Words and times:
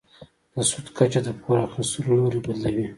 د 0.53 0.55
سود 0.69 0.87
کچه 0.97 1.19
د 1.25 1.29
پور 1.41 1.57
اخیستلو 1.67 2.11
لوری 2.19 2.39
بدلوي. 2.45 2.87